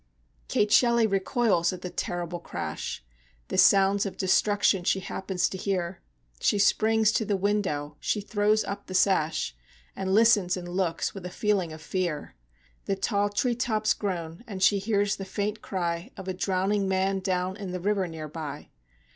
[0.47, 3.03] Kate Shelly recoils at the terrible crash;
[3.49, 6.01] The sounds of destruction she happens to hear;
[6.39, 9.55] She springs to the window she throws up the sash,
[9.95, 12.35] And listens and looks with a feeling of fear.
[12.85, 17.19] The tall tree tops groan, and she hears the faint cry Of a drowning man
[17.19, 18.71] down in the river near by.